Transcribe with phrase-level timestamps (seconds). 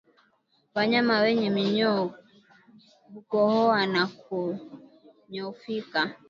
[0.75, 2.13] Wanyama wenye minyoo
[3.13, 6.15] hukohoa na kunyoofika